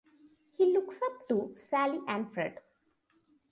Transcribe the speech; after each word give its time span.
He 0.57 0.65
looks 0.73 0.95
up 1.05 1.29
to 1.29 1.53
Sally 1.69 1.99
and 2.07 2.33
Fred. 2.33 2.59